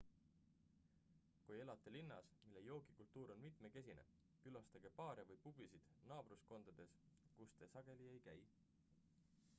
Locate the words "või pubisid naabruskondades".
5.33-6.99